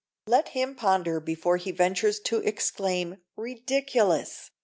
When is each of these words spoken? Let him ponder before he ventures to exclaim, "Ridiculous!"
Let 0.25 0.49
him 0.57 0.73
ponder 0.73 1.19
before 1.19 1.57
he 1.57 1.69
ventures 1.69 2.19
to 2.21 2.37
exclaim, 2.37 3.17
"Ridiculous!" 3.35 4.49